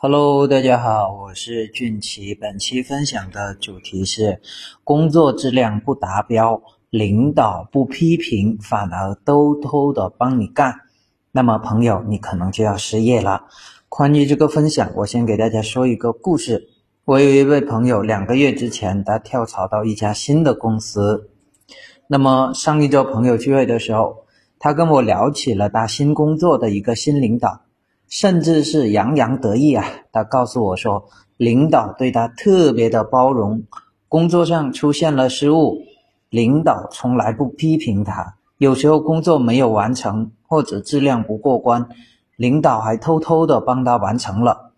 [0.00, 2.32] Hello，大家好，我是俊奇。
[2.32, 4.40] 本期分享的主题是
[4.84, 10.82] 工作质量不达标，领导不批评，反而偷偷的帮你干，
[11.32, 13.46] 那么朋友，你可能就要失业了。
[13.88, 16.68] 关于这个分享，我先给大家说一个故事。
[17.04, 21.28] 我有一位朋友，两个月之前，他跳槽到一家新的公司。
[22.06, 24.26] 那么上一周朋友聚会的时候，
[24.60, 27.62] 他跟我聊起了他新工作的一个新领导。
[28.08, 29.84] 甚至是洋洋得意啊！
[30.12, 33.64] 他告诉我说，领导对他特别的包容，
[34.08, 35.82] 工作上出现了失误，
[36.30, 38.36] 领导从来不批评他。
[38.56, 41.88] 有时候工作没有完成或者质量不过关，
[42.36, 44.72] 领导还偷偷的帮他完成了。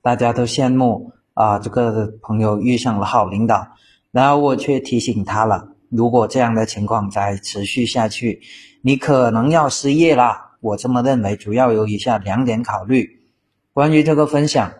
[0.00, 3.66] 大家都羡慕啊，这个朋友遇上了好领导。
[4.12, 8.40] 然后我却提醒他了，如果这样的情况再持续下去，
[8.80, 10.45] 你可能要失业了。
[10.66, 13.20] 我这么认为，主要有以下两点考虑。
[13.72, 14.72] 关于这个分享，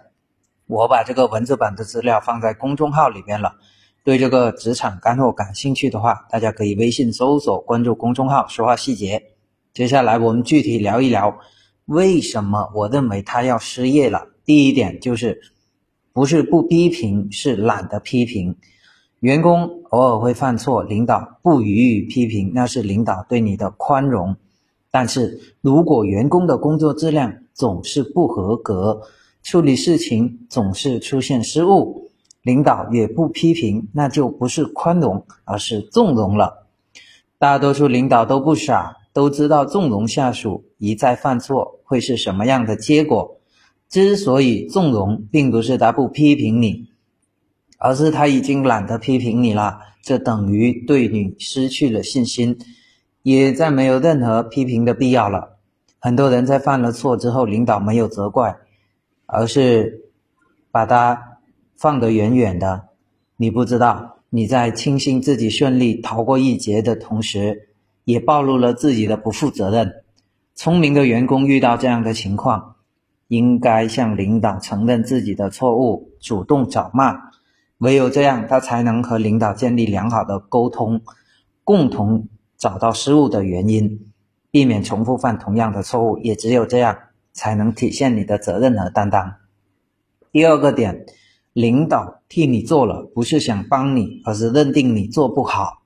[0.67, 3.55] 我把这个文字版的资料放在公众号里边了。
[4.03, 9.23] 对这个职场干货感兴趣的话，大家可以微信搜索关注公众号“说话细节”。
[9.75, 11.39] 接下来我们具体聊一聊，
[11.85, 14.27] 为什么我认为他要失业了。
[14.45, 15.41] 第一点就是，
[16.13, 18.57] 不是不批评，是懒得批评。
[19.21, 24.37] 员工偶尔会犯错，领导不予以批评，那是领导对你的宽容。
[24.91, 29.03] 但是如果员工的工作质量总是不合格，
[29.43, 32.11] 处理事情总是出现失误，
[32.43, 36.67] 领导也不批评，那就不是宽容，而是纵容了。
[37.39, 43.41] 大多数领导都不傻，都知道纵容下属一再犯错会是什么样的结果。
[43.89, 46.89] 之所以纵容，并不是他不批评你，
[47.79, 52.59] 而是他已经懒得批评你了，这等于对你失去了信心。
[53.27, 55.57] 也再没有任何批评的必要了。
[55.99, 58.57] 很多人在犯了错之后，领导没有责怪，
[59.27, 60.05] 而是
[60.71, 61.39] 把他
[61.75, 62.91] 放得远远的。
[63.37, 67.71] 你不知道，你在庆幸自己顺利逃过一劫的同时，
[68.05, 70.05] 也暴露了自己的不负责任。
[70.55, 72.77] 聪明的员工遇到这样的情况，
[73.27, 77.23] 应该向领导承认自己的错误，主动找骂。
[77.79, 81.01] 唯有这样，他才能和领导建立良好的沟通，
[81.65, 82.29] 共同。
[82.57, 84.13] 找到失误的原因，
[84.51, 86.97] 避免重复犯同样的错误，也只有这样
[87.33, 89.35] 才能体现你的责任和担当。
[90.33, 91.07] 第二个点，
[91.53, 95.83] 领导替你做了，不是想帮你，而是认定你做不好。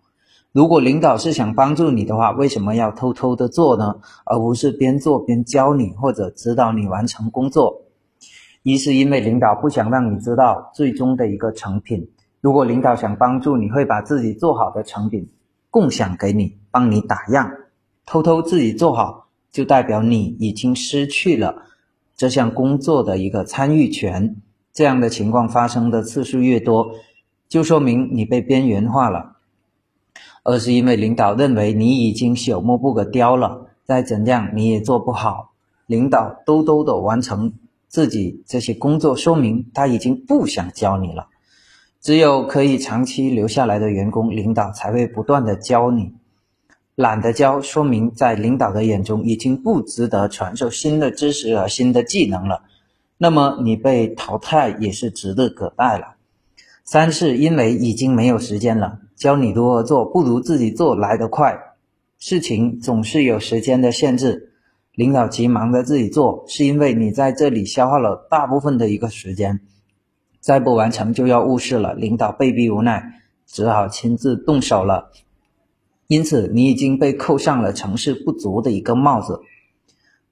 [0.53, 3.97] 如果领导是想帮助你的话，为什么要偷偷的做呢？
[4.25, 7.83] 而不是边做边教你或者指导你完成工作？
[8.63, 12.11] 一是因为领导不想让你知道最终的一个成品。
[12.41, 15.31] 如果领导想帮助你，会把自己做好的成品。
[15.71, 17.51] 共享给你，帮你打样，
[18.05, 21.63] 偷偷自己做好，就代表你已经失去了
[22.17, 24.37] 这项工作的一个参与权。
[24.73, 26.95] 这样的情况发生的次数越多，
[27.49, 29.37] 就说明你被边缘化了。
[30.43, 35.53] 二是因为领导认为你已经朽木不可雕了，再怎样你也做不好。
[35.87, 37.53] 领导兜兜的完成
[37.89, 41.29] 自己这些工作，说明他已经不想教你了。
[42.01, 46.15] 只有可以长期留下来的员工，领导才会不断的教你。
[46.95, 52.63] 懒得教，说明在领导的眼中已经不值得传授新的知识和新的技能了。
[53.19, 56.17] 那么你被淘汰也是指日可待了。
[56.85, 61.59] 三是因为已经没有时间了，教你如何做不如自己做来得快。
[62.19, 64.55] 事情总是有时间的限制，
[64.95, 69.61] 领导急忙的自己做，是因为你在这里消耗了大部分的一个时间。
[70.51, 75.13] 再不完成就要误事了，领导被逼无奈，只好亲自动手了。
[76.09, 79.43] 因此，你已经被扣上了成事不足的一个帽子。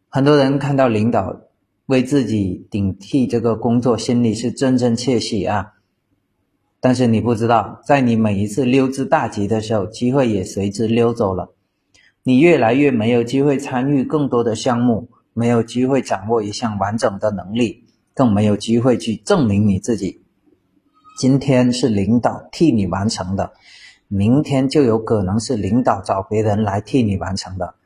[0.09, 1.43] 很多人看到领导
[1.87, 5.75] 为自己顶替这个工作，心里是真真切喜啊。
[6.81, 11.55] 但是你不知道，在你每一次溜之大吉的时候，机会也随之溜走了。
[12.25, 17.85] 你越来越没有机会参与更多的项目，没有机会掌握一项完整的能力。
[18.19, 20.23] 更没有机会去证明你自己。
[21.17, 23.53] 今天是领导替你完成的，
[24.09, 27.77] 明天就有可能是领导找别人来替你完成的。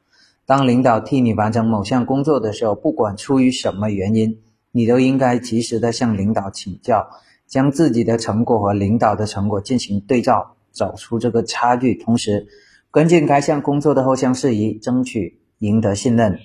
[0.46, 4.38] 当领导替你完成某项工作的时候，不管出于什么原因，
[4.70, 7.10] 你都应该及时的向领导请教，
[7.46, 12.46] 将自己的成果和领导的成果进行对照，找出这个差距，同时
[12.90, 16.38] 跟进该项工作的后项事宜，争取赢得信任。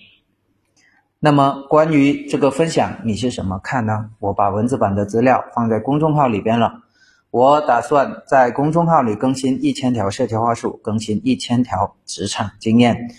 [1.27, 4.11] 那么关于这个分享，你是怎么看呢？
[4.19, 6.83] 我把文字版的资料放在公众号里边了。
[7.31, 13.09] 我打算在公众号里更新一千条社交话术，更新一千条职场经验，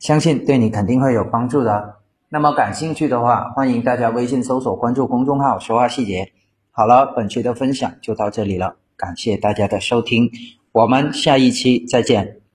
[0.00, 1.98] 相信对你肯定会有帮助的。
[2.28, 6.32] 那么感兴趣的话，欢迎大家微信搜索关注公众号“说话细节”。
[6.74, 10.32] 好了，本期的分享就到这里了，感谢大家的收听，
[10.72, 12.45] 我们下一期再见。